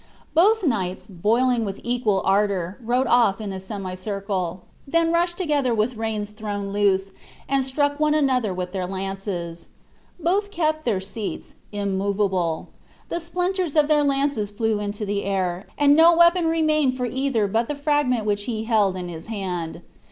Both 0.33 0.65
knights, 0.65 1.05
boiling 1.05 1.63
with 1.63 1.79
equal 1.83 2.23
ardor, 2.25 2.79
rode 2.81 3.05
off 3.05 3.39
in 3.39 3.53
a 3.53 3.59
semicircle; 3.59 4.63
then 4.87 5.11
rushed 5.13 5.37
together 5.37 5.75
with 5.75 5.95
reins 5.95 6.31
thrown 6.31 6.73
loose, 6.73 7.11
and 7.47 7.63
struck 7.63 7.99
one 7.99 8.15
another 8.15 8.51
with 8.51 8.71
their 8.71 8.87
lances. 8.87 9.67
Both 10.19 10.49
kept 10.49 10.85
their 10.85 11.01
seats, 11.01 11.53
immovable. 11.71 12.69
The 13.09 13.19
splinters 13.19 13.75
of 13.75 13.87
their 13.89 14.03
lances 14.03 14.49
flew 14.49 14.79
into 14.79 15.05
the 15.05 15.23
air, 15.23 15.67
and 15.77 15.95
no 15.95 16.17
weapon 16.17 16.47
remained 16.47 16.97
for 16.97 17.05
either 17.05 17.45
but 17.45 17.67
the 17.67 17.75
fragment 17.75 18.25
which 18.25 18.45
he 18.45 18.63
held 18.63 18.95
in 18.97 19.07
his 19.07 19.27
hand. 19.27 19.83